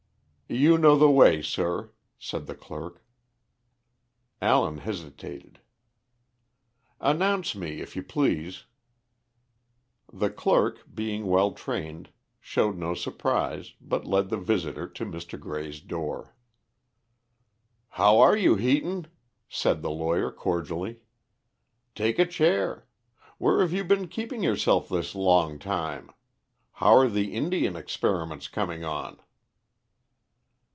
[0.63, 3.01] "You know the way, sir," said the clerk.
[4.41, 5.61] Allen hesitated.
[6.99, 8.65] "Announce me, if you please."
[10.11, 12.09] The clerk, being well trained,
[12.41, 15.39] showed no surprise, but led the visitor to Mr.
[15.39, 16.35] Grey's door.
[17.91, 19.07] "How are you, Heaton?"
[19.47, 20.99] said the lawyer, cordially.
[21.95, 22.89] "Take a chair.
[23.37, 26.11] Where have you been keeping yourself this long time?
[26.73, 29.21] How are the Indian experiments coming on?"